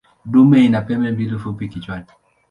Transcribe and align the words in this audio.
Dume 0.31 0.61
ina 0.65 0.81
pembe 0.81 1.11
mbili 1.11 1.39
fupi 1.39 1.67
kichwani. 1.69 2.05